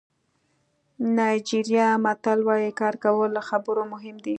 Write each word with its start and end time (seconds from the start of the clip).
نایجیریايي 1.15 2.01
متل 2.05 2.39
وایي 2.47 2.71
کار 2.79 2.95
کول 3.03 3.29
له 3.35 3.41
خبرو 3.49 3.83
مهم 3.93 4.15
دي. 4.23 4.29